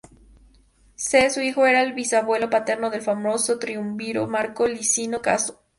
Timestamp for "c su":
0.95-1.41